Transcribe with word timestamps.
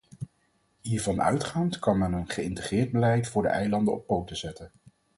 Hiervan 0.81 1.21
uitgaand 1.21 1.79
kan 1.79 1.97
men 1.97 2.13
een 2.13 2.29
geïntegreerd 2.29 2.91
beleid 2.91 3.27
voor 3.27 3.41
de 3.41 3.47
eilanden 3.49 3.93
op 3.93 4.07
poten 4.07 4.37
zetten. 4.37 4.71